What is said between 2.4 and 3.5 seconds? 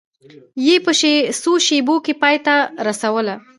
ته رسوله.